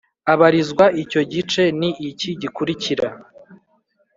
[0.33, 3.07] abarizwa Icyo gice ni iki gikurikira